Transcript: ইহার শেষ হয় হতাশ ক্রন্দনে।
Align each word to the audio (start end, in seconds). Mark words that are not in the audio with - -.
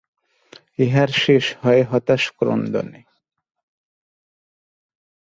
ইহার 0.79 1.09
শেষ 1.23 1.45
হয় 1.61 1.81
হতাশ 1.83 2.23
ক্রন্দনে। 2.37 3.01